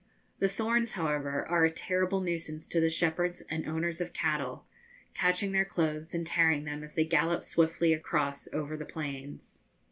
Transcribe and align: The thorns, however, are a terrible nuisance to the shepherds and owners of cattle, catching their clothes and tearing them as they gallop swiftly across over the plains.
The 0.39 0.49
thorns, 0.49 0.93
however, 0.93 1.45
are 1.47 1.63
a 1.63 1.69
terrible 1.69 2.21
nuisance 2.21 2.65
to 2.65 2.79
the 2.79 2.89
shepherds 2.89 3.41
and 3.51 3.67
owners 3.67 4.01
of 4.01 4.13
cattle, 4.13 4.65
catching 5.13 5.51
their 5.51 5.63
clothes 5.63 6.15
and 6.15 6.25
tearing 6.25 6.63
them 6.63 6.83
as 6.83 6.95
they 6.95 7.05
gallop 7.05 7.43
swiftly 7.43 7.93
across 7.93 8.47
over 8.51 8.75
the 8.75 8.85
plains. 8.87 9.59